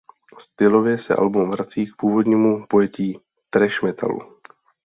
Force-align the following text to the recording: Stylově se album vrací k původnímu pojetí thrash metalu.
Stylově 0.53 0.97
se 1.07 1.15
album 1.15 1.51
vrací 1.51 1.85
k 1.85 1.95
původnímu 1.95 2.65
pojetí 2.69 3.19
thrash 3.49 3.81
metalu. 3.83 4.21